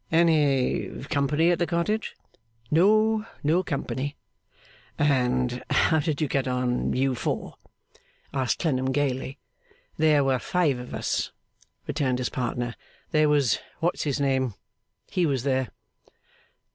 [0.11, 2.15] 'Any company at the cottage?'
[2.71, 4.17] 'No, no company.'
[4.97, 7.53] 'And how did you get on, you four?'
[8.33, 9.37] asked Clennam gaily.
[9.97, 11.31] 'There were five of us,'
[11.85, 12.73] returned his partner.
[13.11, 14.55] 'There was What's his name.
[15.05, 15.69] He was there.